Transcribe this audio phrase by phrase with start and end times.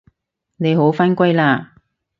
[0.55, 1.73] 你好返歸喇